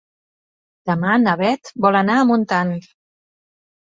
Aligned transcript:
Demà 0.89 1.11
na 1.25 1.35
Bet 1.41 1.69
vol 1.87 1.97
anar 1.99 2.15
a 2.21 2.23
Montant. 2.31 2.73